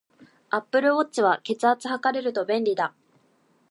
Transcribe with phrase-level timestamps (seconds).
[0.49, 2.95] アップルウォッチは、血圧測れると便利だ